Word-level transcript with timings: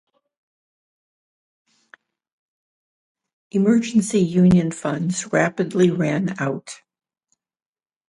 Emergency 3.51 4.17
union 4.19 4.71
funds 4.71 5.31
rapidly 5.31 5.91
ran 5.91 6.35
out. 6.41 6.81